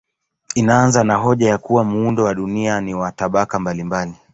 [0.55, 4.13] Inaanza na hoja ya kuwa muundo wa dunia ni wa tabaka mbalimbali.